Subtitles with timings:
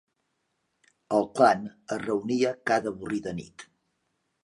[1.17, 3.71] El clan es reunia cada avorrida nit.